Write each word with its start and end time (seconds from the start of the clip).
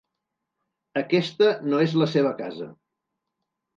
Aquesta 1.01 1.51
no 1.73 1.83
és 1.85 1.95
la 2.05 2.09
seva 2.17 2.33
casa. 2.43 2.71